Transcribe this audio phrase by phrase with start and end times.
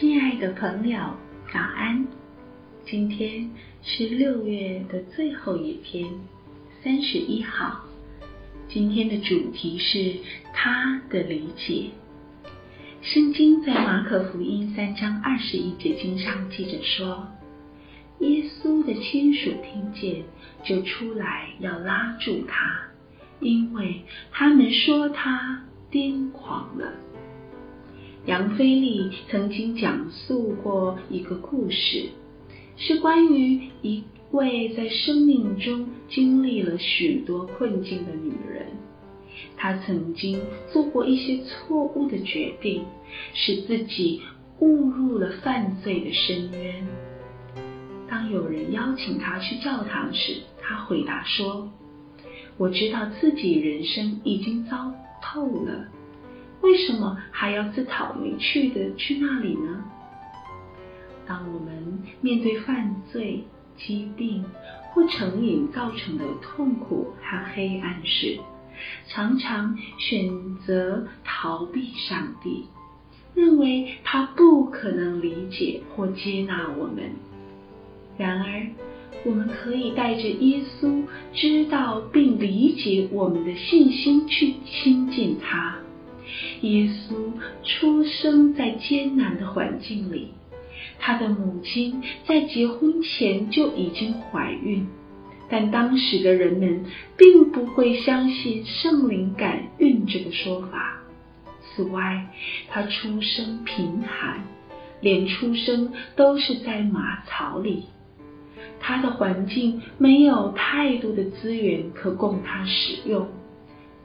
[0.00, 0.98] 亲爱的朋友，
[1.52, 2.06] 早安！
[2.86, 3.50] 今天
[3.82, 6.10] 是六月的最后一天，
[6.82, 7.84] 三十一号。
[8.70, 10.16] 今天的主题是
[10.54, 11.90] 他的理解。
[13.02, 17.28] 圣经在马可福音三章二十一节经上记着说，
[18.20, 20.24] 耶稣的亲属听见，
[20.64, 22.80] 就出来要拉住他，
[23.40, 26.94] 因为他们说他癫狂了。
[28.24, 32.06] 杨飞利曾经讲述过一个故事，
[32.76, 38.66] 是关于一位在生命中经历了许多困境的女人。
[39.56, 40.40] 她曾经
[40.72, 42.84] 做过一些错误的决定，
[43.34, 44.22] 使自己
[44.60, 46.86] 误入了犯罪的深渊。
[48.08, 51.68] 当有人邀请她去教堂时，她回答说
[52.56, 55.88] ：“我知道自己人生已经糟透了。”
[56.62, 59.84] 为什么还要自讨没趣的去那里呢？
[61.26, 63.44] 当我们面对犯罪、
[63.76, 64.44] 疾病
[64.92, 68.38] 或成瘾造成的痛苦和黑暗时，
[69.08, 72.66] 常常选择逃避上帝，
[73.34, 77.10] 认为他不可能理解或接纳我们。
[78.16, 78.66] 然而，
[79.24, 85.81] 我们可以带着耶稣知道并理解我们的信心去亲近他。
[86.62, 87.32] 耶稣
[87.64, 90.32] 出生在艰难的环境里，
[90.98, 94.86] 他的母亲在结婚前就已经怀孕，
[95.48, 96.84] 但当时的人们
[97.16, 101.00] 并不会相信圣灵感孕这个说法。
[101.74, 102.26] 此外，
[102.68, 104.44] 他出生贫寒，
[105.00, 107.84] 连出生都是在马槽里，
[108.78, 113.26] 他的环境没有太多的资源可供他使用。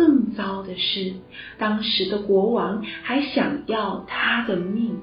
[0.00, 1.12] 更糟的是，
[1.58, 4.96] 当时的国王还想要他的命，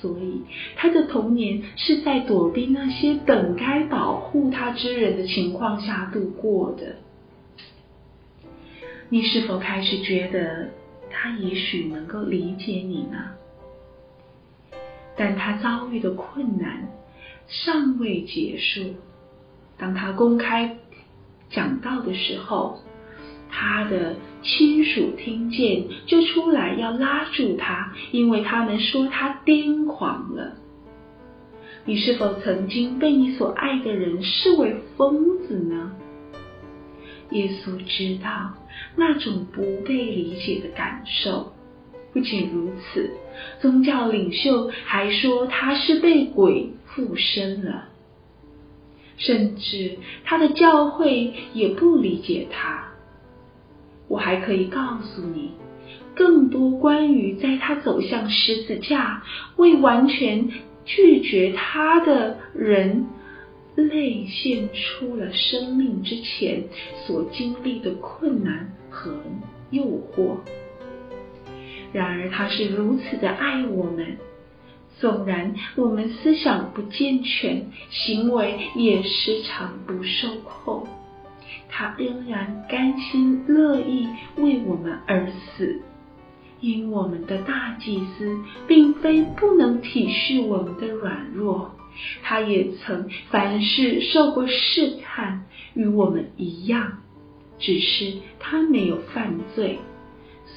[0.00, 0.40] 所以
[0.74, 6.96] 他的童年是在躲避那些本该保护他之人的情况下度过的。
[9.10, 10.70] 你是否开始觉得
[11.10, 13.18] 他也许能够理解你呢？
[15.14, 16.88] 但他遭遇的困难
[17.46, 18.94] 尚未结束。
[19.76, 20.78] 当他公开
[21.50, 22.78] 讲道的时候，
[23.60, 30.54] 他的亲属听见，就出来要拉住他，因为他们说他癫狂了。
[31.84, 35.92] 你是否曾经被你所爱的人视为疯子呢？
[37.32, 38.54] 耶稣知道
[38.96, 41.52] 那种不被理解的感受。
[42.14, 43.10] 不仅如此，
[43.60, 47.88] 宗教领袖还说他是被鬼附身了，
[49.18, 52.89] 甚至他的教会也不理解他。
[54.10, 55.52] 我还可以告诉你
[56.16, 59.22] 更多关于在他走向十字架、
[59.54, 60.50] 未完全
[60.84, 63.06] 拒绝他的人
[63.76, 66.64] 泪献出了生命之前
[67.06, 69.14] 所经历的困难和
[69.70, 70.38] 诱惑。
[71.92, 74.18] 然而，他是如此的爱我们，
[74.98, 80.86] 纵然我们思想不健全，行为也时常不受控。
[81.68, 85.80] 他仍然甘心乐意为我们而死，
[86.60, 91.70] 因我们的大祭司并非不能体恤我们的软弱，
[92.22, 95.44] 他也曾凡事受过试探，
[95.74, 96.98] 与我们一样，
[97.58, 99.78] 只是他没有犯罪，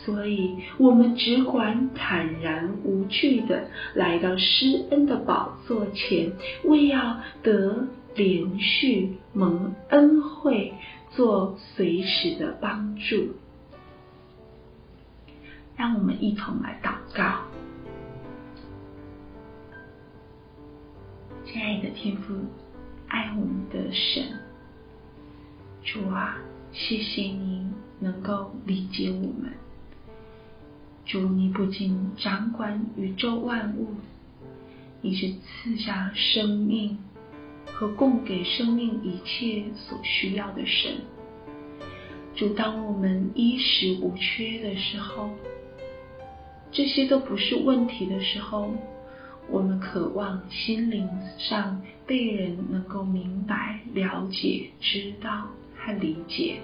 [0.05, 6.33] 所以我们只管坦然无惧的来到施恩的宝座前，
[6.63, 10.73] 为要得怜恤蒙恩惠。
[11.16, 13.35] 做随时的帮助，
[15.75, 17.44] 让我们一同来祷告。
[21.45, 22.33] 亲爱的天父，
[23.07, 24.39] 爱我们的神，
[25.83, 26.39] 主啊，
[26.71, 29.53] 谢谢你能够理解我们。
[31.05, 33.97] 主，你不仅掌管宇宙万物，
[35.01, 36.97] 你是赐下生命。
[37.83, 41.01] 和供给生命一切所需要的神，
[42.33, 45.30] 主，当我们衣食无缺的时候，
[46.71, 48.71] 这些都不是问题的时候，
[49.50, 56.62] 我们渴望心灵上被人能够明白、了解、知道和理解。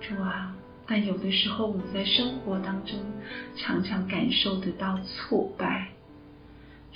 [0.00, 0.54] 主啊，
[0.86, 2.96] 但有的时候我们在生活当中
[3.56, 5.88] 常常感受得到挫败。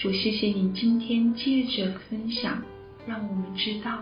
[0.00, 2.62] 主，谢谢你今天借着分享，
[3.06, 3.98] 让我们知道，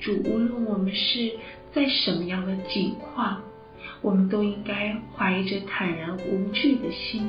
[0.00, 1.30] 主，无论我们是
[1.72, 3.40] 在什么样的境况，
[4.02, 7.28] 我们都应该怀着坦然无惧的心，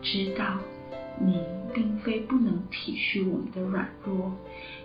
[0.00, 0.58] 知道
[1.20, 1.38] 你
[1.74, 4.32] 并非不能体恤我们的软弱，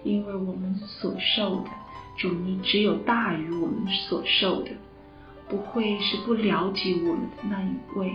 [0.04, 1.70] 因为我们所受的，
[2.18, 4.72] 主你只有大于我们所受的，
[5.48, 8.12] 不会是不了解我们的那一位。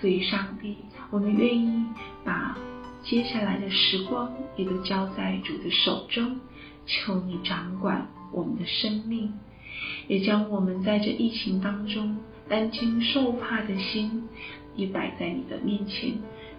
[0.00, 0.76] 所以，上帝，
[1.10, 1.84] 我们愿意
[2.22, 2.56] 把
[3.08, 6.40] 接下来的时光也都交在主的手中，
[6.86, 9.32] 求你掌管我们的生命，
[10.08, 12.16] 也将我们在这疫情当中
[12.48, 14.24] 担惊受怕的心
[14.74, 16.14] 也摆在你的面前。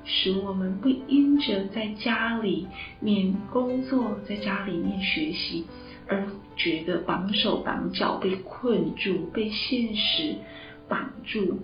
[0.05, 2.65] 使我们不因着在家里
[3.01, 5.65] 面工作，在家里面学习，
[6.07, 10.37] 而觉得绑手绑脚，被困住，被现实
[10.87, 11.59] 绑住，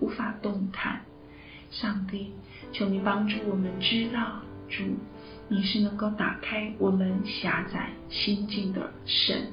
[0.00, 1.00] 无法动弹。
[1.70, 2.32] 上帝，
[2.72, 4.82] 求你帮助我们知道，主，
[5.48, 9.48] 你是能够打开我们狭窄心境的神。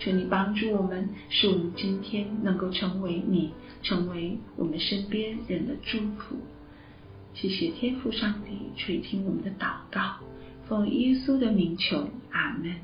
[0.00, 6.36] 求你帮助我们，使我们今天能够成为你，成为我们身边人的祝福。
[7.34, 10.16] 谢谢天父上帝垂听我们的祷告，
[10.68, 12.76] 奉耶稣的名求，阿门。